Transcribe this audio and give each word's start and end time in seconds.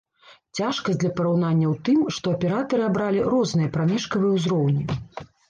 Цяжкасць 0.59 0.99
для 1.03 1.11
параўнання 1.19 1.67
ў 1.73 1.75
тым, 1.89 1.99
што 2.15 2.33
аператары 2.39 2.81
абралі 2.89 3.23
розныя 3.35 3.73
прамежкавыя 3.77 4.35
ўзроўні. 4.41 4.83